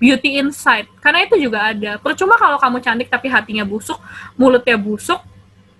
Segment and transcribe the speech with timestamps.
[0.00, 2.00] beauty inside karena itu juga ada.
[2.00, 4.00] Percuma kalau kamu cantik tapi hatinya busuk
[4.34, 5.20] mulutnya busuk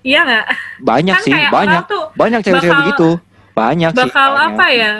[0.00, 0.46] iya nggak?
[0.78, 1.82] Banyak Kan sih banyak.
[1.88, 3.08] tuh banyak cewek-cewek bakal- begitu.
[3.50, 4.92] Banyak sih bakal apa ya?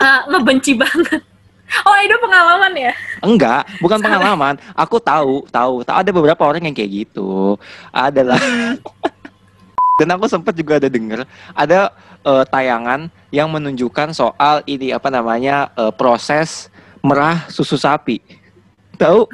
[0.00, 1.20] Eh, ngebenci banget.
[1.84, 2.92] Oh itu pengalaman ya?
[3.20, 4.56] Enggak bukan pengalaman.
[4.74, 5.80] Aku tahu tahu.
[5.80, 7.60] Tahu ada beberapa orang yang kayak gitu.
[7.88, 8.76] Adalah Hmm.
[10.00, 11.22] dan aku sempat juga ada denger
[11.52, 11.92] ada
[12.24, 16.71] eh, tayangan yang menunjukkan soal ini apa namanya eh, proses
[17.02, 18.22] merah susu sapi.
[18.96, 19.26] Tahu?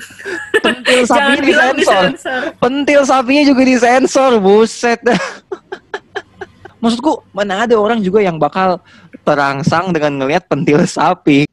[0.64, 2.04] Pentil sapinya bilang disensor.
[2.16, 2.40] disensor.
[2.56, 5.00] Pentil sapinya juga disensor buset.
[6.82, 8.80] Maksudku mana ada orang juga yang bakal
[9.22, 11.44] terangsang dengan ngelihat pentil sapi.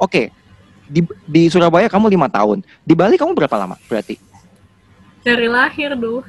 [0.00, 0.32] Oke
[0.90, 2.66] di, di Surabaya kamu lima tahun.
[2.82, 4.18] Di Bali kamu berapa lama berarti?
[5.22, 6.26] Dari lahir tuh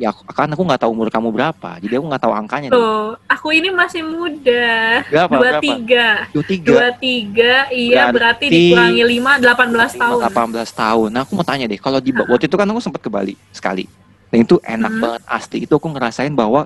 [0.00, 3.04] ya kan aku nggak tahu umur kamu berapa jadi aku nggak tahu angkanya tuh tuh
[3.28, 9.36] aku ini masih muda dua tiga dua tiga dua tiga iya berarti, Berarti- dikurangi lima
[9.36, 11.08] delapan belas tahun 18 tahun.
[11.12, 13.84] Nah, aku mau tanya deh, kalau di waktu itu kan aku sempat ke Bali sekali.
[14.32, 15.00] Dan itu enak Hmm.
[15.02, 15.58] banget asli.
[15.68, 16.64] Itu aku ngerasain bahwa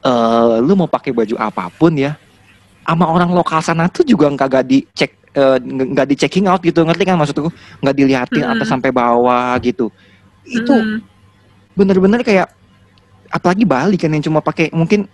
[0.00, 2.18] eh lu mau pakai baju apa pun ya,
[2.82, 6.58] sama orang lokal sana tuh juga nggak gak dicek eh, nggak nggak di checking out
[6.58, 8.52] gitu ngerti kan maksudku nggak dilihatin Hmm.
[8.56, 9.92] atas sampai bawah gitu
[10.42, 10.98] itu Mm.
[11.74, 12.48] bener-bener kayak
[13.28, 15.06] apalagi Bali kan yang cuma pakai mungkin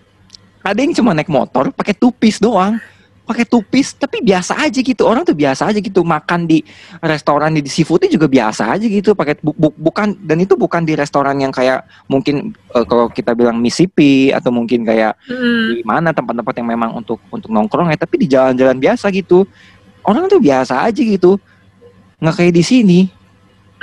[0.64, 2.80] ada yang cuma naik motor pakai tupis doang.
[3.24, 5.00] Pakai tupis tapi biasa aja gitu.
[5.08, 6.60] Orang tuh biasa aja gitu makan di
[7.00, 9.16] restoran di seafoodnya juga biasa aja gitu.
[9.16, 13.32] Pakai bu- bu- bukan dan itu bukan di restoran yang kayak mungkin eh, kalau kita
[13.32, 15.64] bilang Mississippi atau mungkin kayak Mm.
[15.72, 19.48] di mana tempat-tempat yang memang untuk untuk nongkrong ya tapi di jalan-jalan biasa gitu.
[20.04, 21.40] Orang tuh biasa aja gitu.
[22.20, 23.00] Nggak kayak di sini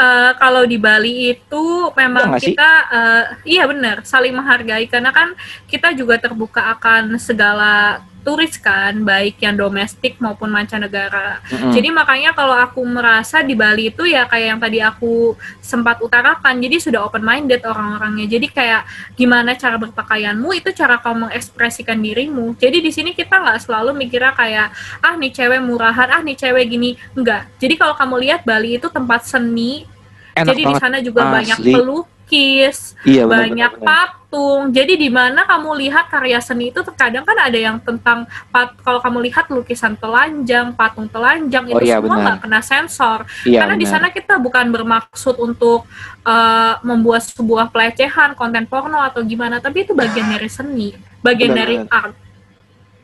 [0.02, 5.38] Eh, kalau di Bali itu memang kita eh, iya benar saling menghargai karena kan
[5.69, 11.41] kita juga terbuka akan segala turis kan baik yang domestik maupun mancanegara.
[11.41, 11.73] Mm-mm.
[11.73, 16.62] Jadi makanya kalau aku merasa di Bali itu ya kayak yang tadi aku sempat utarakan,
[16.62, 18.29] jadi sudah open minded orang-orangnya.
[18.29, 18.85] Jadi kayak
[19.18, 22.53] gimana cara berpakaianmu itu cara kamu mengekspresikan dirimu.
[22.62, 24.68] Jadi di sini kita nggak selalu mikirnya kayak
[25.01, 27.50] ah nih cewek murahan, ah nih cewek gini, enggak.
[27.57, 29.89] Jadi kalau kamu lihat Bali itu tempat seni,
[30.36, 31.72] enak jadi di sana juga banyak asli.
[31.75, 33.88] pelukis, iya benar, banyak benar, benar.
[33.88, 34.62] patung.
[34.72, 39.03] Jadi di mana kamu lihat karya seni itu terkadang kan ada yang tentang pat, kalau
[39.03, 43.19] kamu lihat lukisan telanjang, patung telanjang Oh itu iya, semua nggak kena sensor.
[43.44, 45.84] iya Karena di sana kita bukan bermaksud untuk
[46.24, 51.59] eh, membuat sebuah pelecehan, konten porno atau gimana, tapi itu bagian dari seni, bagian Benar,
[51.68, 51.92] dari benar.
[51.92, 52.16] art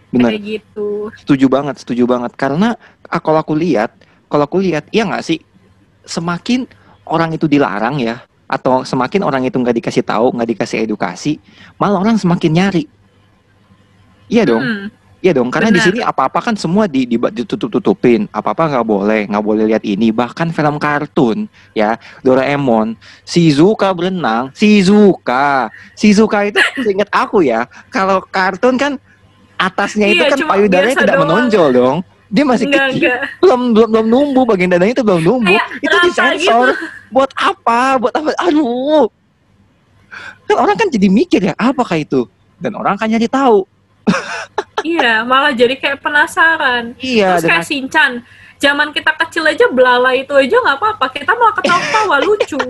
[0.08, 1.12] benar kayak gitu.
[1.20, 2.80] setuju banget setuju banget karena
[3.12, 3.92] ah, kalau aku lihat
[4.32, 5.40] kalau aku lihat iya nggak sih
[6.08, 6.64] semakin
[7.10, 11.36] orang itu dilarang ya atau semakin orang itu nggak dikasih tahu nggak dikasih edukasi
[11.76, 12.84] malah orang semakin nyari.
[14.28, 14.64] Iya dong.
[14.64, 14.86] Hmm,
[15.24, 18.68] iya dong karena di sini apa apa kan semua di, di- ditutup tutupin apa apa
[18.68, 20.12] nggak boleh nggak boleh lihat ini.
[20.12, 21.96] Bahkan film kartun ya.
[22.24, 22.96] Doraemon.
[23.24, 24.52] Shizuka berenang.
[24.52, 25.72] Shizuka.
[25.96, 26.60] Shizuka itu
[26.96, 29.00] ingat aku ya kalau kartun kan
[29.56, 31.24] atasnya itu Iya, kan cuma payudaranya tidak doang.
[31.26, 31.98] menonjol dong
[32.28, 33.00] dia masih enggak, kecil.
[33.00, 33.20] enggak.
[33.40, 35.48] belum belum belum numbuh bagian dadanya itu belum numbuh.
[35.48, 36.68] Kayak itu disensor.
[37.08, 37.82] buat apa?
[38.04, 38.30] Buat apa?
[38.52, 39.08] Aduh.
[40.48, 42.28] Kan orang kan jadi mikir ya apakah itu?
[42.60, 43.64] Dan orang kan nyari tahu.
[44.86, 46.94] Iya, malah jadi kayak penasaran.
[47.02, 48.22] iya Terus kayak Sinchan,
[48.62, 52.62] zaman kita kecil aja belala itu aja nggak apa-apa, kita malah ketawa-tawa lucu.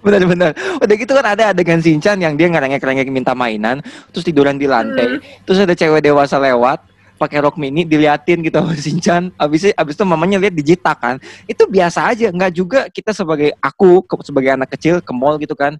[0.00, 0.56] Benar-benar.
[0.80, 5.20] Udah gitu kan ada adegan Sinchan yang dia ngerengek-rengek minta mainan, terus tiduran di lantai,
[5.44, 6.80] terus ada cewek dewasa lewat
[7.22, 9.22] pakai rok mini diliatin gitu sama Sinchan.
[9.38, 11.16] Abis itu, abis itu mamanya lihat dijitak kan.
[11.46, 15.54] Itu biasa aja, nggak juga kita sebagai aku ke- sebagai anak kecil ke mall gitu
[15.54, 15.78] kan.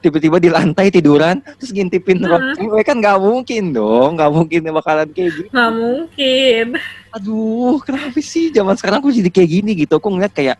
[0.00, 2.54] Tiba-tiba di lantai tiduran terus ngintipin rok Hmm.
[2.56, 5.48] cewek kan nggak mungkin dong, nggak mungkin bakalan kayak gitu.
[5.52, 6.66] Nggak mungkin.
[7.12, 10.00] Aduh, kenapa sih zaman sekarang aku jadi kayak gini gitu?
[10.00, 10.56] Aku ngeliat kayak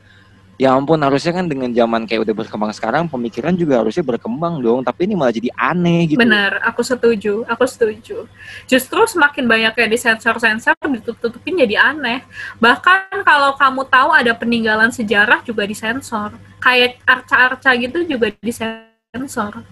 [0.60, 4.84] ya ampun harusnya kan dengan zaman kayak udah berkembang sekarang pemikiran juga harusnya berkembang dong
[4.84, 8.28] tapi ini malah jadi aneh gitu Benar, aku setuju, aku setuju.
[8.68, 12.20] Justru semakin banyak kayak disensor-sensor, ditutup-tutupin jadi aneh.
[12.60, 16.36] Bahkan kalau kamu tahu ada peninggalan sejarah juga disensor.
[16.60, 19.64] Kayak arca-arca gitu juga disensor.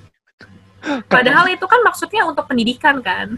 [1.05, 3.37] Padahal itu kan maksudnya untuk pendidikan kan.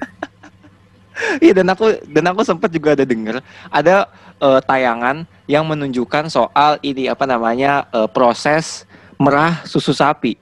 [1.44, 4.08] Iya dan aku dan aku sempat juga ada denger ada
[4.40, 8.88] eh, tayangan yang menunjukkan soal ini apa namanya eh, proses
[9.20, 10.37] merah susu sapi.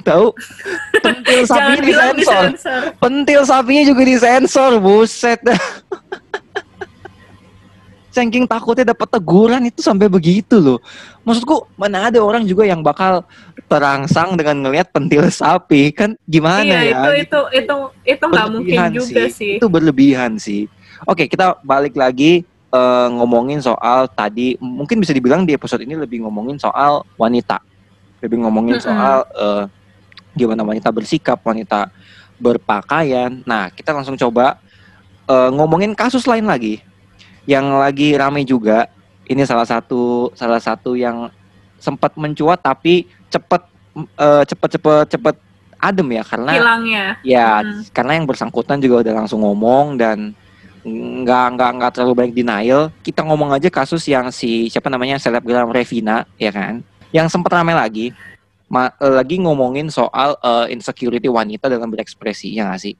[0.00, 0.32] Tahu?
[1.04, 2.44] Pentil sapinya disensor.
[2.98, 5.38] Pentil sapinya juga disensor, buset.
[8.10, 10.78] saking takutnya dapat teguran itu sampai begitu loh.
[11.22, 13.22] Maksudku mana ada orang juga yang bakal
[13.70, 16.94] terangsang dengan ngelihat pentil sapi kan gimana iya, ya?
[16.98, 19.62] itu itu itu itu nggak mungkin juga sih.
[19.62, 20.66] Itu berlebihan sih.
[21.06, 22.42] Oke, kita balik lagi
[22.74, 27.62] eh, ngomongin soal tadi mungkin bisa dibilang di episode ini lebih ngomongin soal wanita.
[28.20, 28.88] Lebih ngomongin Mm-mm.
[28.90, 29.64] soal eh,
[30.34, 31.88] gimana wanita bersikap, wanita
[32.42, 33.38] berpakaian.
[33.46, 34.58] Nah, kita langsung coba
[35.30, 36.89] eh, ngomongin kasus lain lagi
[37.44, 38.88] yang lagi rame juga.
[39.24, 41.30] Ini salah satu salah satu yang
[41.78, 43.62] sempat mencuat tapi cepet
[44.18, 45.36] eh, cepet cepet cepet
[45.80, 47.04] adem ya karena Hilangnya.
[47.24, 47.86] Ya, Hmm.
[47.94, 50.36] karena yang bersangkutan juga udah langsung ngomong dan
[50.80, 52.82] nggak nggak nggak terlalu banyak denial.
[53.00, 56.80] Kita ngomong aja kasus yang si siapa namanya selebgram Revina, ya kan?
[57.12, 58.12] Yang sempat ramai lagi,
[58.66, 62.94] ma- eh, lagi ngomongin soal eh, insecurity wanita dalam berekspresi, ya nggak sih?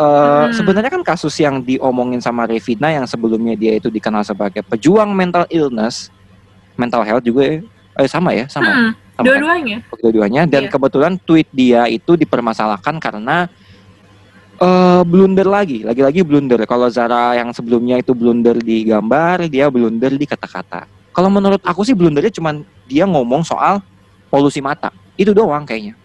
[0.00, 0.06] Eh,
[0.48, 0.52] Hmm.
[0.56, 5.44] Sebenarnya kan kasus yang diomongin sama Revina yang sebelumnya dia itu dikenal sebagai pejuang mental
[5.52, 6.08] illness,
[6.80, 8.72] mental health juga, eh, sama ya, sama.
[8.72, 9.28] Hmm, sama kan?
[10.00, 10.42] Dua-duanya.
[10.48, 10.70] dan Iya.
[10.72, 13.44] kebetulan tweet dia itu dipermasalahkan karena
[14.56, 16.64] eh blunder lagi, lagi-lagi blunder.
[16.64, 20.88] Kalau Zara yang sebelumnya itu blunder di gambar, dia blunder di kata-kata.
[21.12, 23.84] Kalau menurut aku sih blundernya cuman dia ngomong soal
[24.32, 24.88] polusi mata.
[25.20, 25.99] Itu doang kayaknya.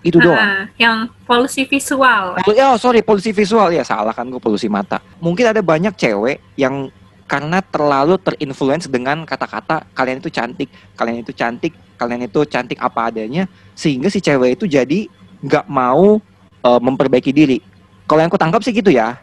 [0.00, 0.36] Itu doang.
[0.36, 2.40] Ah, yang polusi visual.
[2.40, 5.00] Oh, sorry, polusi visual ya salah kan gue polusi mata.
[5.20, 6.88] Mungkin ada banyak cewek yang
[7.28, 10.66] karena terlalu terinfluence dengan kata-kata kalian itu cantik,
[10.98, 15.06] kalian itu cantik, kalian itu cantik apa adanya, sehingga si cewek itu jadi
[15.44, 16.18] nggak mau
[16.64, 17.62] eh, memperbaiki diri.
[18.08, 19.20] Kalau yang aku tangkap sih gitu ya.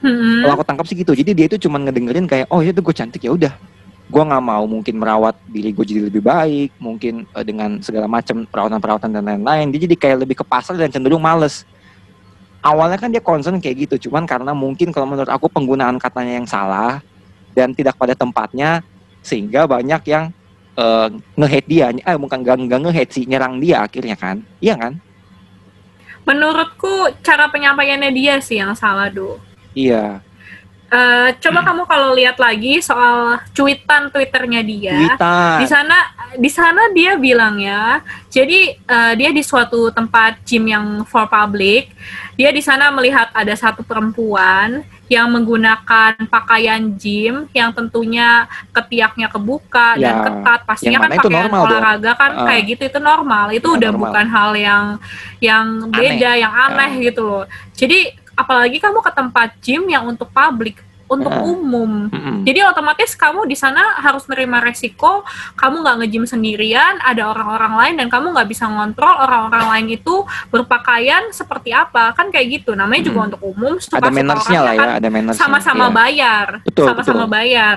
[0.00, 0.46] Hmm.
[0.46, 1.12] Kalau aku tangkap sih gitu.
[1.12, 3.52] Jadi dia itu cuma ngedengerin kayak, oh ya itu gue cantik ya udah.
[4.06, 8.46] Gue nggak mau mungkin merawat diri gue jadi lebih baik, mungkin eh, dengan segala macam
[8.46, 9.66] perawatan-perawatan dan lain-lain.
[9.74, 11.66] Dia jadi kayak lebih ke pasar dan cenderung males.
[12.62, 16.48] Awalnya kan dia concern kayak gitu, cuman karena mungkin kalau menurut aku penggunaan katanya yang
[16.50, 16.98] salah
[17.54, 18.82] dan tidak pada tempatnya,
[19.22, 20.34] sehingga banyak yang
[20.74, 21.08] eh,
[21.38, 24.98] nge-hate dia, eh bukan nggak nggak nge-hate sih, nyerang dia akhirnya kan, iya kan?
[26.26, 29.38] Menurutku cara penyampaiannya dia sih yang salah, Do.
[29.78, 30.25] Iya.
[30.86, 35.18] Eh, coba kamu kalau lihat lagi soal cuitan Twitternya dia.
[35.58, 35.98] Di sana
[36.38, 37.98] di sana dia bilang ya.
[38.30, 41.90] Jadi eh, dia di suatu tempat gym yang for public.
[42.38, 49.98] Dia di sana melihat ada satu perempuan yang menggunakan pakaian gym yang tentunya ketiaknya kebuka
[49.98, 50.60] dan Ya, ketat.
[50.66, 51.62] Pastinya kan pakaian dong.
[51.66, 52.46] olahraga kan Ah.
[52.46, 53.50] kayak gitu itu normal.
[53.50, 54.02] Itu Ya, udah normal.
[54.06, 54.84] bukan hal yang
[55.42, 57.44] yang beda, yang aneh gitu loh.
[57.74, 61.46] Jadi apalagi kamu ke tempat gym yang untuk publik, untuk Ah.
[61.46, 62.10] umum.
[62.10, 62.42] Mm-mm.
[62.42, 65.22] Jadi otomatis kamu di sana harus menerima resiko,
[65.54, 70.26] kamu nggak nge-gym sendirian, ada orang-orang lain dan kamu nggak bisa ngontrol orang-orang lain itu
[70.50, 72.74] berpakaian seperti apa, kan kayak gitu.
[72.74, 75.40] Namanya juga untuk umum, ada mannersnya lah kan ya, ada mannersnya.
[75.46, 75.94] sama-sama iya.
[75.94, 77.76] bayar, sama-sama bayar.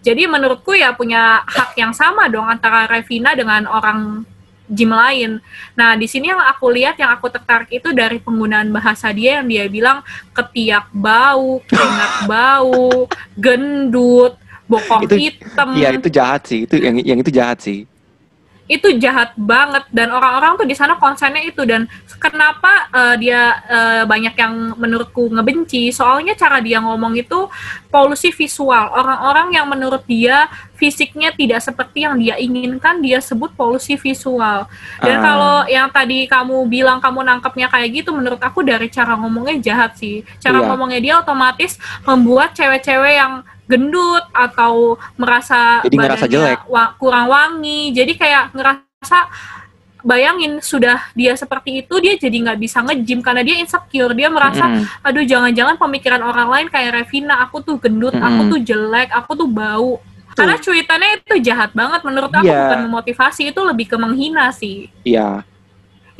[0.00, 4.24] Jadi menurutku ya punya hak yang sama dong antara Revina dengan orang
[4.70, 5.42] gym lain.
[5.74, 9.46] Nah, di sini yang aku lihat yang aku tertarik itu dari penggunaan bahasa dia yang
[9.50, 9.98] dia bilang
[10.30, 14.38] ketiak bau, keringat bau, gendut,
[14.70, 15.74] bokong Itu- hitam.
[15.74, 17.89] Iya itu jahat sih, itu yang yang itu jahat sih.
[18.70, 19.82] Itu jahat banget.
[19.90, 21.66] Dan orang-orang tuh di sana konsennya itu.
[21.66, 21.90] Dan
[22.22, 25.90] kenapa eh, dia eh, banyak yang menurutku ngebenci?
[25.90, 27.50] Soalnya cara dia ngomong itu
[27.90, 28.94] polusi visual.
[28.94, 30.46] Orang-orang yang menurut dia
[30.78, 34.64] fisiknya tidak seperti yang dia inginkan dia sebut polusi visual.
[35.02, 35.22] Dan Ah.
[35.26, 39.98] kalau yang tadi kamu bilang kamu nangkepnya kayak gitu menurut aku dari cara ngomongnya jahat
[39.98, 40.22] sih.
[40.38, 40.66] Cara Iya.
[40.70, 41.76] ngomongnya dia otomatis
[42.06, 44.74] membuat cewek-cewek yang gendut atau
[45.14, 46.60] merasa Jadi ngerasa badannya jelek.
[46.66, 49.18] wa- kurang wangi jadi kayak ngerasa
[50.00, 54.64] bayangin sudah dia seperti itu dia jadi nggak bisa nge-gym karena dia insecure dia merasa
[54.64, 54.84] Mm-mm.
[55.00, 58.50] aduh jangan-jangan pemikiran orang lain kayak Revina aku tuh gendut aku Mm-mm.
[58.50, 60.00] tuh jelek aku tuh bau
[60.32, 62.58] karena cuitannya itu jahat banget menurut aku Iya.
[62.64, 65.44] bukan memotivasi itu lebih ke menghina sih Iya,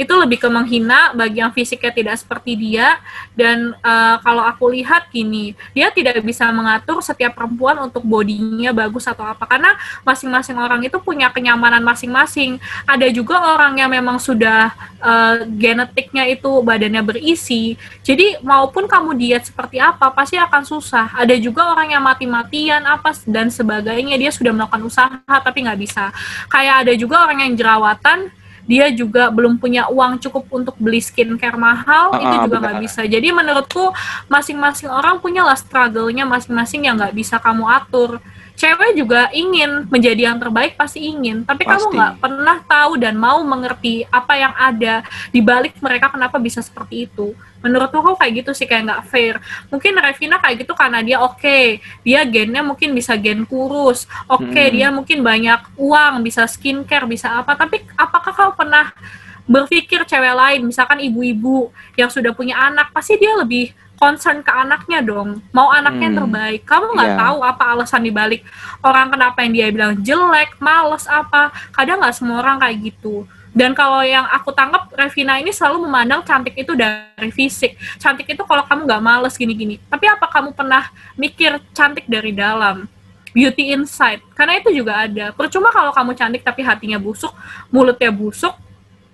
[0.01, 2.97] itu lebih ke menghina bagi yang fisiknya tidak seperti dia.
[3.37, 9.05] Dan eh, kalau aku lihat gini dia tidak bisa mengatur setiap perempuan untuk bodinya bagus
[9.05, 9.45] atau apa.
[9.45, 12.57] Karena masing-masing orang itu punya kenyamanan masing-masing.
[12.89, 14.73] Ada juga orang yang memang sudah
[15.05, 17.77] eh, genetiknya itu badannya berisi.
[18.01, 21.13] Jadi maupun kamu diet seperti apa pasti akan susah.
[21.13, 24.17] Ada juga orang yang mati-matian apa dan sebagainya.
[24.17, 26.09] Dia sudah melakukan usaha tapi nggak bisa.
[26.49, 28.40] Kayak ada juga orang yang jerawatan
[28.71, 32.79] dia juga belum punya uang cukup untuk beli skincare mahal Ah, itu ah, juga nggak
[32.87, 33.03] bisa.
[33.03, 33.91] Jadi menurutku
[34.31, 38.23] masing-masing orang punya lah struggle-nya masing-masing yang nggak bisa kamu atur
[38.61, 41.49] cewek juga ingin menjadi yang terbaik pasti ingin.
[41.49, 41.97] Tapi kamu Pasti.
[41.97, 45.01] nggak pernah tahu dan mau mengerti apa yang ada
[45.33, 47.33] di balik mereka kenapa bisa seperti itu.
[47.65, 49.41] Menurutku kok kayak gitu sih kayak nggak fair.
[49.73, 51.81] Mungkin Revina kayak gitu karena dia oke.
[52.05, 54.05] Dia gennya mungkin bisa gen kurus.
[54.29, 54.73] Oke Hmm.
[54.77, 57.57] dia mungkin banyak uang bisa skincare bisa apa.
[57.57, 58.93] Tapi apakah kau pernah
[59.51, 65.05] berpikir cewek lain misalkan ibu-ibu yang sudah punya anak pasti dia lebih concern ke anaknya
[65.05, 65.45] dong.
[65.53, 66.23] Mau anaknya yang Hmm.
[66.25, 66.61] terbaik.
[66.65, 67.19] Kamu nggak Iya.
[67.21, 68.41] tahu apa alasan dibalik
[68.81, 71.53] orang kenapa yang dia bilang jelek males apa.
[71.71, 73.29] Kadang nggak semua orang kayak gitu.
[73.51, 77.75] Dan kalau yang aku tangkap Revina ini selalu memandang cantik itu dari fisik.
[77.99, 79.77] Cantik itu kalau kamu nggak males gini-gini.
[79.85, 82.89] Tapi apa kamu pernah mikir cantik dari dalam?
[83.31, 84.23] Beauty inside.
[84.35, 85.31] Karena itu juga ada.
[85.31, 87.31] Percuma kalau kamu cantik tapi hatinya busuk
[87.69, 88.55] mulutnya busuk.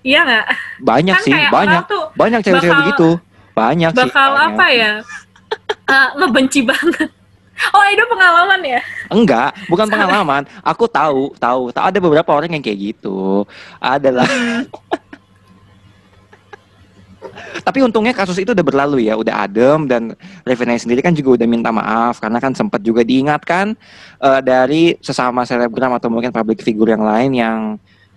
[0.00, 0.46] Iya nggak?
[0.78, 1.82] Banyak Kan sih banyak.
[1.90, 3.08] tuh banyak cewek-cewek begitu
[3.56, 4.52] banyak sih bakal banyak.
[4.52, 4.92] apa ya
[5.86, 7.08] Eh, ngebenci banget
[7.72, 10.42] oh itu pengalaman ya Enggak, bukan pengalaman.
[10.66, 13.46] Aku tahu, tahu, tahu ada beberapa orang yang kayak gitu.
[13.78, 14.26] Adalah.
[17.66, 20.02] Tapi untungnya kasus itu udah berlalu ya, udah adem dan
[20.42, 23.78] Revena sendiri kan juga udah minta maaf karena kan sempat juga diingatkan
[24.22, 27.58] eh, dari sesama selebgram atau mungkin public figure yang lain yang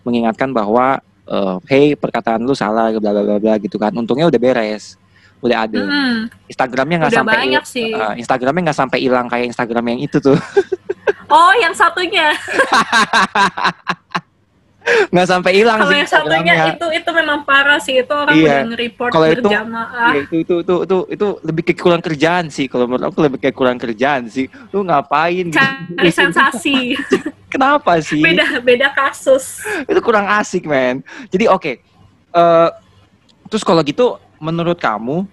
[0.05, 3.93] mengingatkan bahwa eh, hey perkataan lu salah bla bla bla gitu kan.
[3.93, 4.97] Untungnya udah beres.
[5.39, 5.83] Udah adem.
[5.83, 6.17] Mm,
[6.47, 7.89] Instagramnya nggak sampai banyak sih.
[7.89, 10.35] Eh, Instagramnya nggak sampai hilang kayak Instagram yang itu tuh.
[11.31, 12.35] oh yang satunya.
[14.89, 18.01] Nggak sampai hilang kalau sih yang satunya itu itu memang parah sih.
[18.01, 18.41] Itu orang Iya.
[18.41, 20.09] udah nge-report Kalau itu- berjamaah.
[20.09, 22.65] Iya, itu, itu itu itu itu lebih ke kurang kerjaan sih.
[22.65, 24.49] Kalau menurut aku lebih kayak kurang kerjaan sih.
[24.73, 25.45] Lu ngapain?
[25.45, 25.61] Gitu
[25.93, 26.97] cari sensasi.
[27.47, 28.17] Kenapa sih?
[28.17, 29.61] Beda beda kasus.
[29.85, 31.05] Itu kurang asik men.
[31.27, 31.73] Jadi oke
[32.29, 32.69] Eh,
[33.45, 35.27] terus kalau gitu menurut kamu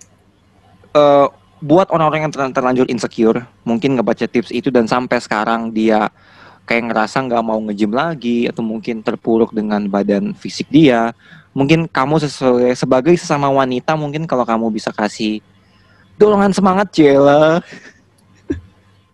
[0.94, 6.12] eh buat orang-orang yang ter- terlanjur insecure mungkin ngebaca tips itu dan sampai sekarang dia
[6.68, 11.16] kayak ngerasa nggak mau nge-gym lagi atau mungkin terpuruk dengan badan fisik dia
[11.56, 15.40] mungkin kamu sesuai sebagai sesama wanita mungkin kalau kamu bisa kasih
[16.20, 17.62] dorongan semangat Jela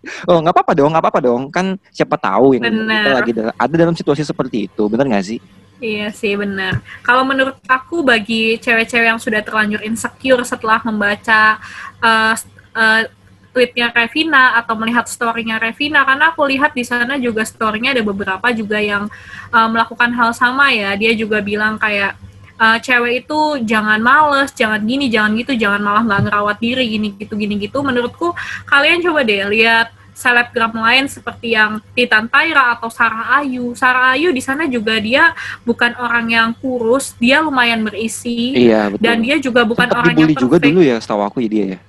[0.31, 1.43] oh nggak apa-apa dong nggak apa-apa dong.
[1.55, 3.07] Kan siapa tahu yang Bener.
[3.07, 5.39] kita lagi da- ada dalam situasi seperti itu bener nggak sih
[5.83, 6.79] Iya sih benar.
[7.03, 11.59] Kalau menurut aku bagi cewek-cewek yang sudah terlanjur insecure setelah membaca
[11.99, 12.39] uh,
[12.71, 13.03] uh,
[13.51, 18.47] tweetnya Revina atau melihat storynya Revina, karena aku lihat di sana juga storynya ada beberapa
[18.55, 19.11] juga yang
[19.51, 20.95] uh, melakukan hal sama ya.
[20.95, 22.15] Dia juga bilang kayak
[22.63, 27.09] uh, cewek itu jangan males, jangan gini, jangan gitu, jangan malah nggak ngerawat diri gini
[27.19, 27.83] gitu gini gitu.
[27.83, 28.31] Menurutku
[28.71, 29.91] kalian coba deh lihat
[30.23, 33.75] selebgram lain seperti yang Titan Tyra atau Sarah Ayu.
[33.75, 35.35] Sarah Ayu di sana juga dia
[35.67, 40.15] bukan orang yang kurus, dia lumayan berisi iya betul dan dia juga bukan Sempat orang
[40.15, 40.71] yang dibully juga perfect.
[40.71, 41.81] dulu ya setahu aku ya dia ya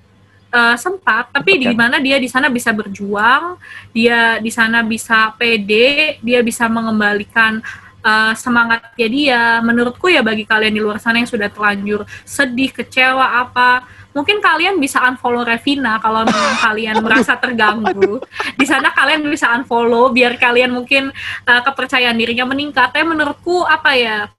[0.53, 1.89] Eh, sempat, tapi di kan?
[1.89, 3.57] mana dia di sana bisa berjuang,
[3.89, 7.57] dia di sana bisa pede, dia bisa mengembalikan
[8.05, 9.41] eh, semangatnya dia.
[9.65, 13.81] Menurutku ya bagi kalian di luar sana yang sudah terlanjur sedih, kecewa apa,
[14.13, 18.21] mungkin kalian bisa unfollow Revina kalau memang kalian merasa terganggu.
[18.55, 21.09] Di sana kalian bisa unfollow biar kalian mungkin
[21.45, 22.93] eh, kepercayaan dirinya meningkat.
[22.93, 24.29] Tapi menurutku apa ya?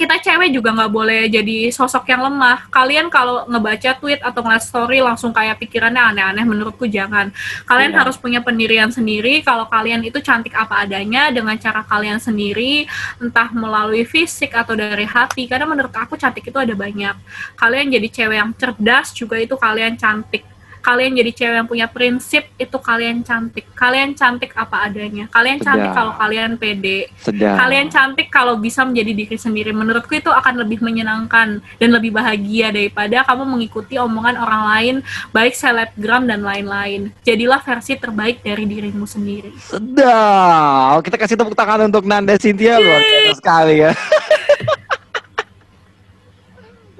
[0.00, 2.72] Kita cewek juga nggak boleh jadi sosok yang lemah.
[2.72, 7.28] Kalian kalau ngebaca tweet atau ngeliat story langsung kayak pikirannya aneh-aneh, menurutku jangan.
[7.68, 7.98] Kalian Iya.
[8.00, 9.44] harus punya pendirian sendiri.
[9.44, 12.88] Kalau kalian itu cantik apa adanya dengan cara kalian sendiri,
[13.20, 15.44] entah melalui fisik atau dari hati.
[15.44, 17.20] Karena menurut aku cantik itu ada banyak.
[17.60, 20.48] Kalian jadi cewek yang cerdas juga itu kalian cantik.
[20.80, 23.68] Kalian jadi cewek yang punya prinsip itu kalian cantik.
[23.76, 25.28] Kalian cantik apa adanya.
[25.28, 25.96] Kalian cantik Sedap.
[25.96, 29.70] kalau kalian pede sedang kalian cantik kalau bisa menjadi diri sendiri.
[29.76, 34.94] Menurutku itu akan lebih menyenangkan dan lebih bahagia daripada kamu mengikuti omongan orang lain,
[35.32, 37.12] baik selebgram dan lain-lain.
[37.24, 39.52] Jadilah versi terbaik dari dirimu sendiri.
[39.60, 43.90] sedang kita kasih tepuk tangan untuk Nanda Cynthia luar biasa sekali ya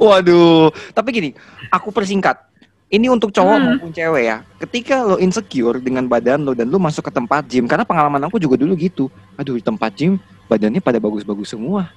[0.01, 1.31] waduh tapi gini
[1.71, 2.50] aku persingkat
[2.91, 3.67] ini untuk cowok Hmm.
[3.79, 7.65] maupun cewek ya ketika lo insecure dengan badan lo dan lo masuk ke tempat gym
[7.65, 10.19] karena pengalaman aku juga dulu gitu aduh di tempat gym
[10.51, 11.89] badannya pada bagus-bagus semua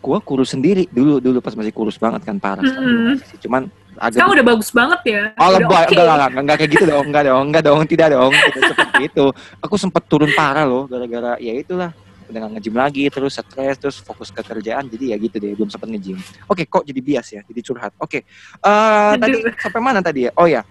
[0.00, 3.44] gua kurus sendiri dulu dulu pas masih kurus banget kan parah masih sih.
[3.44, 5.22] cuman agak Kamu udah bagus banget ya.
[5.42, 5.74] Oh, lebay.
[5.82, 5.90] oke.
[5.90, 9.02] Enggak, enggak, enggak, enggak kayak gitu dong, enggak dong, enggak dong, tidak dong, tidak seperti
[9.10, 9.24] itu.
[9.58, 11.90] Aku sempat turun parah loh, gara-gara ya itulah,
[12.28, 15.72] udah nggak nge-gym lagi, terus stres, terus fokus ke kerjaan, jadi ya gitu deh, belum
[15.72, 16.20] sempat nge-gym.
[16.46, 17.92] Oke, kok jadi bias ya, jadi curhat.
[17.96, 18.22] Oke,
[18.62, 20.32] eh tadi sampai mana tadi ya?
[20.36, 20.62] Oh ya,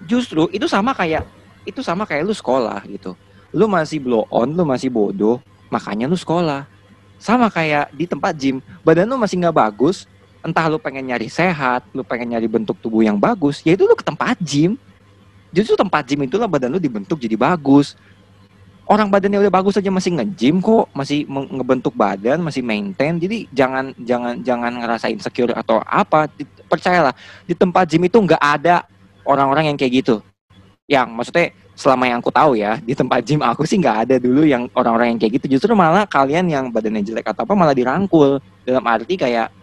[0.00, 1.28] justru itu sama kayak,
[1.68, 3.14] itu sama kayak lu sekolah gitu.
[3.52, 6.64] Lu masih blow on, lu masih bodoh, makanya lu sekolah.
[7.20, 10.08] Sama kayak di tempat gym, badan lu masih nggak bagus,
[10.40, 13.92] entah lu pengen nyari sehat, lu pengen nyari bentuk tubuh yang bagus, ya itu lu
[13.92, 14.80] ke tempat gym.
[15.50, 17.98] Justru tempat gym itulah badan lu dibentuk jadi bagus.
[18.90, 23.14] Orang badannya udah bagus aja masih nge-gym kok, masih ngebentuk badan, masih maintain.
[23.22, 26.26] Jadi jangan jangan jangan ngerasa insecure atau apa.
[26.66, 27.14] Percayalah,
[27.46, 28.82] di tempat gym itu nggak ada
[29.22, 30.18] orang-orang yang kayak gitu.
[30.90, 31.46] Yang maksudnya
[31.78, 35.14] selama yang aku tahu ya, di tempat gym aku sih nggak ada dulu yang orang-orang
[35.14, 35.54] yang kayak gitu.
[35.54, 38.42] Justru malah kalian yang badannya jelek atau apa malah dirangkul.
[38.66, 39.54] Dalam arti kayak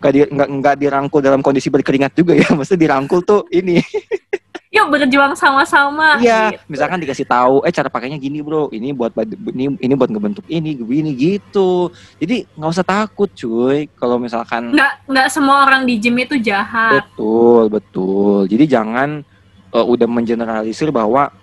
[0.00, 2.46] nggak dirangkul dalam kondisi berkeringat juga ya.
[2.58, 3.82] Maksudnya dirangkul tuh ini
[4.70, 6.22] Yuk berjuang sama-sama.
[6.22, 6.62] Iya, gitu.
[6.70, 9.10] misalkan dikasih tahu, eh cara pakainya gini bro, ini buat
[9.50, 11.90] ini ini buat ngebentuk ini, gini gitu.
[12.22, 17.02] Jadi nggak usah takut cuy, kalau misalkan Nggak nggak semua orang di gym itu jahat.
[17.02, 18.46] betul betul.
[18.46, 19.26] Jadi jangan
[19.74, 21.34] eh, udah mengeneralisir bahwa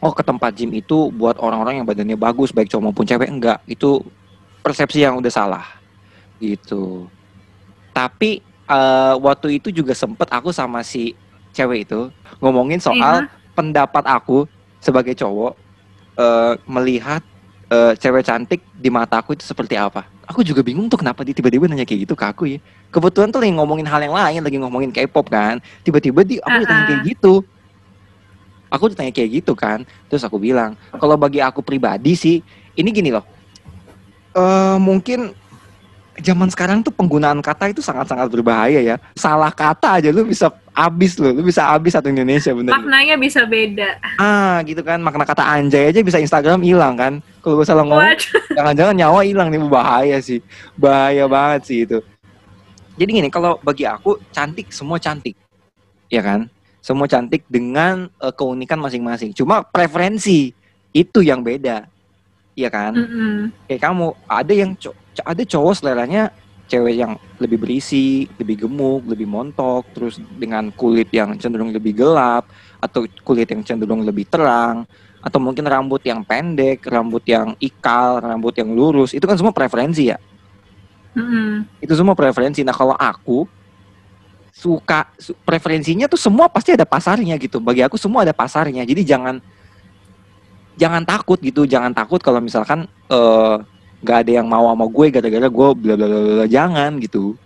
[0.00, 3.60] oh ke tempat gym itu buat orang-orang yang badannya bagus, baik cowok maupun cewek enggak.
[3.68, 4.00] Itu
[4.64, 5.66] persepsi yang udah salah,
[6.40, 7.04] gitu.
[7.92, 11.20] Tapi eh, waktu itu juga sempet aku sama si
[11.52, 13.30] cewek itu ngomongin soal Iya.
[13.52, 15.52] pendapat aku sebagai cowok
[16.12, 17.22] eh, melihat
[17.68, 20.04] eh, cewek cantik di mata aku itu seperti apa.
[20.28, 22.58] Aku juga bingung tuh kenapa dia tiba-tiba nanya kayak gitu ke aku ya.
[22.88, 25.56] Kebetulan tuh lagi ngomongin hal yang lain, lagi ngomongin K-pop kan.
[25.80, 26.88] Tiba-tiba di aku ditanya Ah-ah.
[26.88, 27.34] kayak gitu.
[28.68, 29.84] Aku ditanya kayak gitu kan.
[30.08, 32.40] Terus aku bilang, kalau bagi aku pribadi sih,
[32.72, 33.24] ini gini loh.
[34.32, 35.36] eh mungkin
[36.20, 38.96] zaman sekarang tuh penggunaan kata itu sangat-sangat berbahaya ya.
[39.16, 42.72] Salah kata aja lu bisa habis lu, lu bisa habis satu Indonesia bener.
[42.76, 43.96] Maknanya bisa beda.
[44.20, 47.12] Ah gitu kan makna kata anjay aja bisa Instagram hilang kan.
[47.40, 48.16] Kalau gue salah ngomong,
[48.56, 50.44] jangan-jangan nyawa hilang nih bahaya sih,
[50.76, 51.98] bahaya banget sih itu.
[53.00, 55.34] Jadi gini kalau bagi aku cantik semua cantik,
[56.12, 56.46] ya kan?
[56.84, 59.32] Semua cantik dengan eh, keunikan masing-masing.
[59.32, 60.52] Cuma preferensi
[60.92, 61.88] itu yang beda,
[62.52, 62.92] ya kan?
[62.92, 63.52] Mm-mm.
[63.68, 64.70] kayak kamu ada yang
[65.24, 66.32] ada cowok seleranya
[66.68, 72.48] cewek yang lebih berisi, lebih gemuk, lebih montok, terus dengan kulit yang cenderung lebih gelap
[72.80, 74.88] atau kulit yang cenderung lebih terang
[75.20, 80.08] atau mungkin rambut yang pendek, rambut yang ikal, rambut yang lurus, itu kan semua preferensi
[80.08, 80.18] ya.
[81.12, 81.68] Mm-mm.
[81.76, 82.64] Itu semua preferensi.
[82.64, 83.44] Nah, kalau aku
[84.52, 87.60] suka su- preferensinya tuh semua pasti ada pasarnya gitu.
[87.60, 88.84] Bagi aku semua ada pasarnya.
[88.84, 89.40] Jadi jangan
[90.74, 93.54] jangan takut gitu, jangan takut kalau misalkan eh
[94.02, 97.38] nggak ada yang mau sama gue gara-gara gue bla bla bla jangan gitu.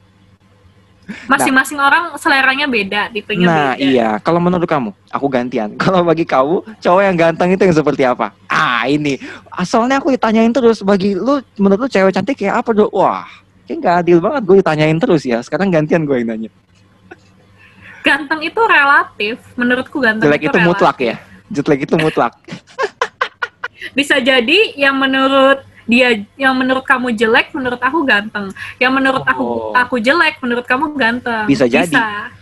[1.30, 3.78] Masing-masing orang seleranya beda, tipenya Nah, beda.
[3.78, 5.70] iya, kalau menurut kamu, aku gantian.
[5.78, 8.34] Kalau bagi kamu, cowok yang ganteng itu yang seperti apa?
[8.50, 9.14] Ah, ini.
[9.54, 12.90] Asalnya aku ditanyain terus bagi lu menurut lu cewek cantik kayak apa, Dok?
[12.90, 13.22] Wah,
[13.70, 15.38] kayak nggak adil banget gue ditanyain terus ya.
[15.46, 16.50] Sekarang gantian gue yang nanya.
[18.02, 19.38] Ganteng itu relatif.
[19.54, 20.66] Menurutku ganteng Jelek itu relatif.
[20.66, 21.16] mutlak ya.
[21.54, 22.32] Jelek itu mutlak.
[23.92, 29.30] Bisa jadi yang menurut dia yang menurut kamu jelek menurut aku ganteng yang menurut Oh.
[29.30, 31.94] aku aku jelek menurut kamu ganteng Bisa jadi.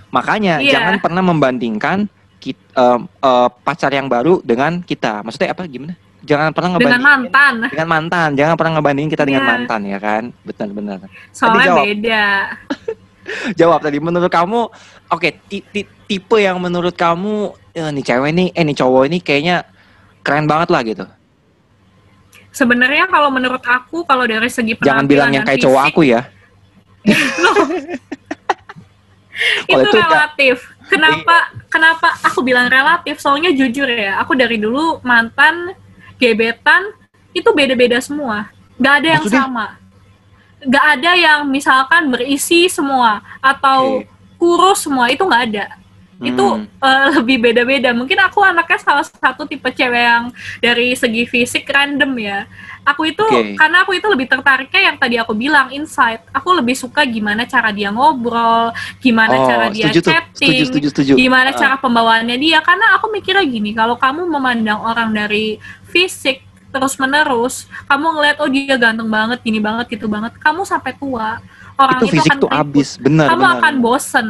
[0.08, 0.72] Makanya Iya.
[0.74, 5.20] jangan pernah membandingkan kit- em, eh, pacar yang baru dengan kita.
[5.20, 5.92] Maksudnya apa gimana?
[6.24, 8.28] Jangan pernah dengan ngebandingin mantan dengan mantan.
[8.32, 9.50] Jangan pernah ngebandingin kita dengan Iya.
[9.50, 10.22] mantan ya kan?
[10.40, 10.98] Benar-benar.
[11.28, 11.84] soalnya jawab.
[11.84, 12.24] beda
[13.60, 14.60] Jawab tadi menurut kamu
[15.10, 19.18] oke ti- ti- tipe yang menurut kamu eh, nih cewek nih eh nih cowok ini
[19.18, 19.56] kayaknya
[20.20, 21.04] keren banget lah gitu.
[22.54, 26.20] Sebenarnya kalau menurut aku kalau dari segi penampilan Jangan bilang yang kayak cowok aku ya.
[29.68, 30.56] Itu itu relatif.
[30.86, 33.18] Kenapa kenapa aku bilang relatif?
[33.18, 35.74] Soalnya jujur ya aku dari dulu mantan
[36.22, 36.94] gebetan
[37.34, 38.54] itu beda-beda semua.
[38.78, 39.42] Nggak ada yang Maksudnya?
[39.42, 39.66] sama.
[40.64, 44.08] Nggak ada yang misalkan berisi semua atau Oke.
[44.38, 45.66] kurus semua itu nggak ada
[46.24, 46.64] itu Hmm.
[46.80, 50.24] eh, lebih beda-beda mungkin aku anaknya salah satu tipe cewek yang
[50.58, 52.48] dari segi fisik random ya
[52.82, 53.54] aku itu Oke.
[53.54, 57.68] karena aku itu lebih tertariknya yang tadi aku bilang insight aku lebih suka gimana cara
[57.68, 61.12] dia ngobrol gimana Oh, cara dia setuju chatting Setuju, setuju, setuju.
[61.14, 61.56] gimana Ah.
[61.56, 67.54] cara pembawaannya dia karena aku mikirnya gini kalau kamu memandang orang dari fisik terus menerus
[67.84, 71.38] kamu ngeliat oh dia ganteng banget gini banget gitu banget kamu sampai tua
[71.74, 73.54] orang itu itu, fisik akan tuh abis, benar kamu benar.
[73.58, 74.28] akan bosen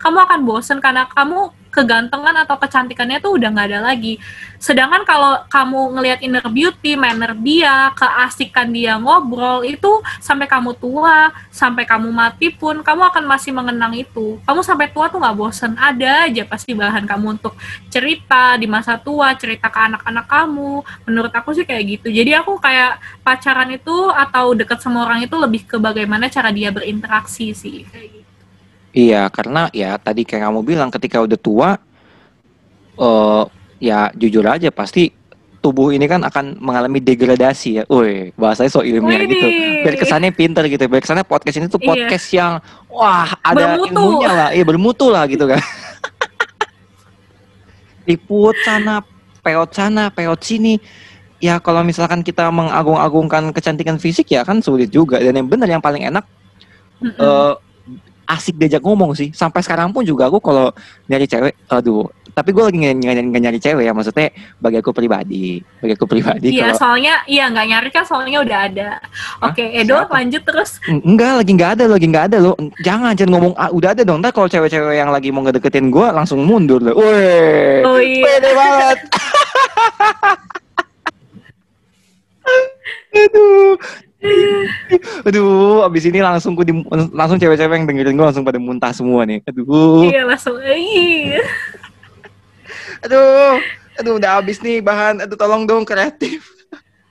[0.00, 4.18] kamu akan bosen karena kamu kegantengan atau kecantikannya tuh udah nggak ada lagi.
[4.58, 11.30] Sedangkan kalau kamu ngelihat inner beauty manner dia keasikan dia ngobrol itu sampai kamu tua
[11.48, 14.42] sampai kamu mati pun kamu akan masih mengenang itu.
[14.44, 17.54] Kamu sampai tua tuh nggak bosen ada aja pasti bahan kamu untuk
[17.88, 20.82] cerita di masa tua cerita ke anak-anak kamu.
[21.06, 22.08] Menurut aku sih kayak gitu.
[22.10, 26.74] Jadi aku kayak pacaran itu atau deket sama orang itu lebih ke bagaimana cara dia
[26.74, 27.86] berinteraksi sih.
[27.86, 28.19] kayak gitu.
[28.90, 31.68] Iya, karena ya tadi kayak kamu bilang ketika udah tua
[32.98, 33.42] eh
[33.80, 35.08] ya jujur aja pasti
[35.60, 37.82] tubuh ini kan akan mengalami degradasi ya.
[37.86, 39.46] Woi, bahasanya so ilmiah gitu.
[39.84, 40.80] Biar kesannya pinter gitu.
[40.84, 41.86] Biar kesannya podcast ini tuh Iya.
[41.86, 42.52] podcast yang
[42.88, 43.92] wah, ada Bermutu.
[43.92, 44.48] ilmunya lah.
[44.50, 45.60] Iya, bermutu lah gitu kan.
[48.08, 49.04] Liput sana,
[49.40, 50.76] peot sana, peot sini.
[51.40, 55.80] ya kalau misalkan kita mengagung-agungkan kecantikan fisik ya kan sulit juga dan yang benar yang
[55.80, 56.20] paling enak
[57.00, 57.16] Mm-mm.
[57.16, 57.52] eh,
[58.30, 60.70] asik diajak ngomong sih sampai sekarang pun juga aku kalau
[61.04, 65.58] nyari cewek aduh tapi gue lagi nggak nyari, nyari cewek ya maksudnya bagi aku pribadi
[65.78, 68.90] bagi aku pribadi Iya, kalau soalnya iya nggak nyari kan soalnya udah ada.
[69.42, 70.14] Oke, Edo Siapa?
[70.14, 70.78] lanjut terus.
[70.86, 74.02] Eng- enggak lagi nggak ada lagi nggak ada lo jangan jangan ngomong ah, udah ada
[74.06, 78.22] dong ntar kalau cewek-cewek yang lagi mau ngedeketin gue langsung mundur loh Wih, Oh iya.
[78.24, 78.98] pede banget
[83.20, 83.74] aduh
[85.26, 89.24] aduh abis ini langsung ku di- langsung cewek-cewek yang dengerin gue langsung pada muntah semua
[89.24, 90.56] nih aduh Iya langsung.
[90.60, 91.40] Iya.
[93.00, 93.56] Aduh,
[93.96, 95.24] aduh udah habis nih bahan.
[95.24, 96.44] Aduh tolong dong kreatif.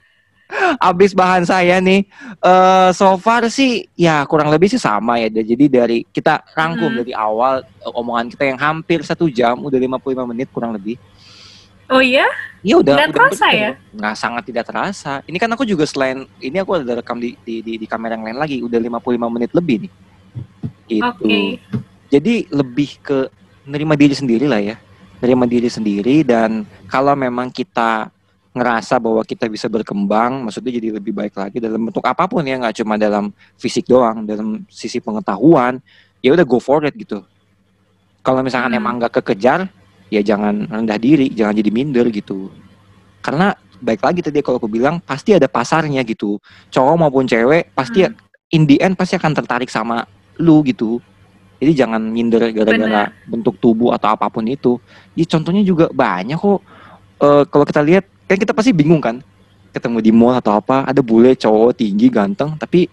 [0.85, 2.05] Habis bahan saya nih.
[2.39, 5.33] Eh so far sih ya kurang lebih sih sama ya.
[5.33, 6.99] Jadi dari kita rangkum Hmm.
[7.01, 10.93] dari awal eh, omongan kita yang hampir satu jam, udah 55 menit kurang lebih.
[11.89, 12.29] Oh iya?
[12.59, 12.93] Iya udah.
[12.95, 13.69] Nggak udah terasa ya?
[13.95, 15.11] Nggak sangat tidak terasa.
[15.23, 18.27] Ini kan aku juga selain ini aku ada rekam di di, di, di kamera yang
[18.27, 18.59] lain lagi.
[18.59, 19.91] Udah 55 menit lebih nih.
[20.89, 21.05] Gitu.
[21.05, 21.39] Oke.
[22.09, 23.31] Jadi lebih ke
[23.63, 24.75] nerima diri sendiri lah ya.
[25.23, 28.11] Nerima diri sendiri dan kalau memang kita
[28.49, 32.57] ngerasa bahwa kita bisa berkembang, maksudnya jadi lebih baik lagi dalam bentuk apa pun ya,
[32.57, 35.77] nggak cuma dalam fisik doang, dalam sisi pengetahuan,
[36.19, 37.21] ya udah go for it gitu.
[38.25, 38.79] Kalau misalkan Hmm.
[38.81, 39.69] emang nggak kekejar,
[40.09, 42.49] ya jangan rendah diri, jangan jadi minder gitu.
[43.21, 46.41] Karena baik lagi tadi kalau aku bilang pasti ada pasarnya gitu.
[46.73, 48.15] Cowok maupun cewek pasti Hmm.
[48.51, 50.03] in the end pasti akan tertarik sama
[50.41, 50.99] lu gitu.
[51.59, 54.79] Jadi jangan minder gara-gara bentuk tubuh atau apa pun itu.
[55.13, 56.61] Ya contohnya juga banyak kok.
[57.19, 59.19] Eh, kalau kita lihat kan kita pasti bingung kan.
[59.69, 62.89] Ketemu di mall atau apa, ada bule cowok tinggi ganteng tapi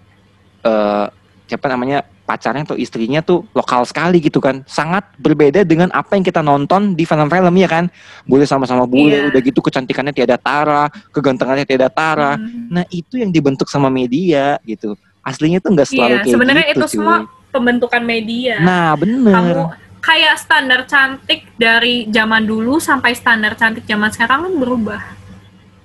[0.66, 1.06] eh
[1.46, 4.66] siapa namanya pacarnya atau istrinya tuh lokal sekali gitu kan.
[4.66, 7.86] Sangat berbeda dengan apa yang kita nonton di film-film ya kan.
[8.26, 9.30] Bule sama-sama bule, Iya.
[9.30, 12.34] udah gitu kecantikannya tiada tara, kegantengannya tiada tara.
[12.34, 12.66] Hmm.
[12.68, 14.98] Nah, itu yang dibentuk sama media gitu.
[15.22, 16.94] Aslinya tuh nggak selalu Iya, kayak sebenarnya gitu, itu cuy.
[16.98, 17.16] semua
[17.54, 18.54] pembentukan media.
[18.60, 19.32] Nah, bener.
[19.32, 19.54] Kamu
[20.02, 25.02] kayak standar cantik dari zaman dulu sampai standar cantik zaman sekarang kan berubah.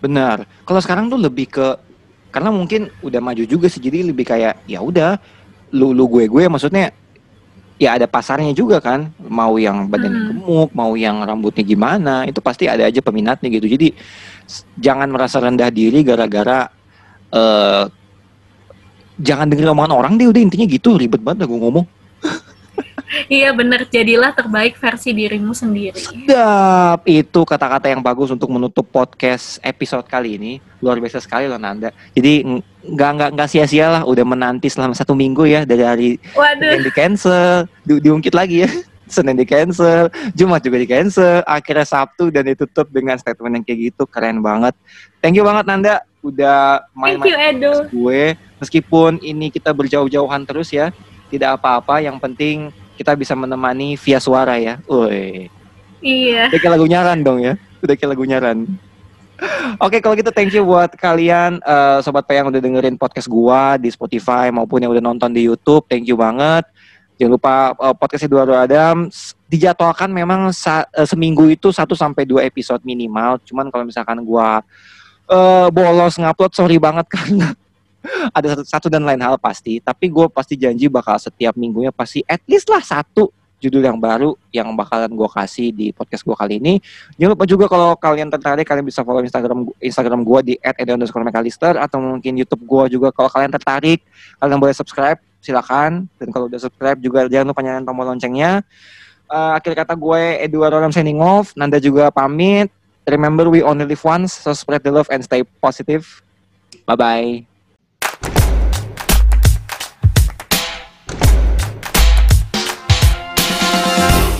[0.01, 0.45] Benar.
[0.65, 1.67] Kalau sekarang tuh lebih ke
[2.31, 5.19] karena mungkin udah maju juga sih jadi lebih kayak ya udah
[5.71, 6.91] lu lu gue gue maksudnya
[7.81, 9.09] ya ada pasarnya juga kan.
[9.17, 10.29] Mau yang badannya Hmm.
[10.43, 13.65] gemuk mau yang rambutnya gimana itu pasti ada aja peminatnya gitu.
[13.65, 13.95] Jadi
[14.77, 16.69] jangan merasa rendah diri gara-gara
[17.31, 17.83] eh
[19.21, 20.29] jangan dengerin omongan orang deh.
[20.29, 20.99] Udah intinya gitu.
[20.99, 22.00] Ribet banget gue ngomong
[23.27, 25.99] Iya bener, jadilah terbaik versi dirimu sendiri.
[25.99, 27.03] Sedap.
[27.03, 30.53] Itu kata-kata yang bagus untuk menutup podcast episode kali ini.
[30.79, 31.91] Luar biasa sekali loh Nanda.
[32.15, 36.09] Jadi ng- nggak nggak nggak sia-sia lah udah menanti selama satu minggu ya dari hari
[36.33, 38.69] Waduh, di cancel, di, diungkit lagi ya.
[39.11, 43.79] Senin di cancel, Jumat juga di cancel, akhirnya Sabtu dan ditutup dengan statement yang kayak
[43.91, 44.71] gitu keren banget.
[45.19, 47.73] Thank you banget Nanda udah thank main-main you Edo.
[47.89, 50.93] gue meskipun ini kita berjauh-jauhan terus ya
[51.33, 52.69] tidak apa-apa yang penting
[53.01, 54.77] kita bisa menemani via suara ya.
[54.85, 55.49] Woi.
[56.01, 56.53] Iya.
[56.53, 57.53] Udah kayak lagu nyaran dong ya.
[57.81, 58.57] Udah kayak lagu nyaran.
[59.81, 63.73] Oke, kalau gitu thank you buat kalian eh, sobat P yang udah dengerin podcast gua
[63.81, 65.89] di Spotify maupun yang udah nonton di YouTube.
[65.89, 66.69] Thank you banget.
[67.17, 69.09] Jangan lupa eh, podcast Eduardo Adam
[69.49, 73.41] dijadwalkan memang sa- eh, seminggu itu 1 sampai 2 episode minimal.
[73.41, 74.61] Cuman kalau misalkan gua
[75.25, 77.57] eh, bolos ngupload sorry banget karena
[78.37, 79.79] ada satu, satu dan lain hal pasti.
[79.81, 83.29] Tapi gue pasti janji bakal setiap minggunya pasti at least lah satu
[83.61, 86.81] judul yang baru yang bakalan gue kasih di podcast gue kali ini.
[87.21, 92.01] Jangan lupa juga kalau kalian tertarik kalian bisa follow Instagram Instagram gue di @edo_mcallister atau
[92.01, 94.01] mungkin YouTube gue juga kalau kalian tertarik
[94.41, 98.65] kalian boleh subscribe silakan dan kalau udah subscribe juga jangan lupa nyalain tombol loncengnya.
[99.31, 101.53] Eh, akhir kata gue Eduardo Ram signing off.
[101.55, 102.67] Nanda juga pamit.
[103.07, 106.05] Remember we only live once, so spread the love and stay positive.
[106.85, 107.50] Bye bye.